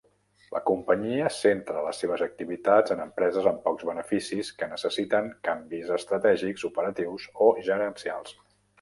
La 0.53 0.59
companyia 0.69 1.27
centre 1.35 1.83
les 1.87 1.99
seves 2.03 2.23
activitats 2.27 2.95
en 2.97 3.03
empreses 3.05 3.51
amb 3.53 3.63
pocs 3.69 3.87
beneficis 3.91 4.51
que 4.63 4.73
necessiten 4.75 5.31
canvis 5.51 5.95
estratègics, 6.01 6.69
operatius 6.75 7.33
o 7.51 7.55
gerencials. 7.73 8.39